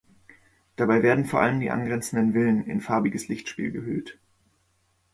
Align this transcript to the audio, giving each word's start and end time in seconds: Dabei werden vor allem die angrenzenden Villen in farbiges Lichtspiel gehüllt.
Dabei 0.77 1.03
werden 1.03 1.25
vor 1.25 1.41
allem 1.41 1.59
die 1.59 1.69
angrenzenden 1.69 2.33
Villen 2.33 2.65
in 2.65 2.81
farbiges 2.81 3.27
Lichtspiel 3.27 3.69
gehüllt. 3.71 4.17